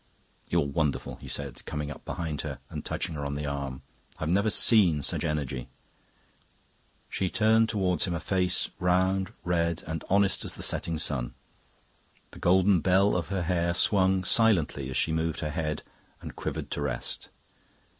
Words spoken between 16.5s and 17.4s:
to rest.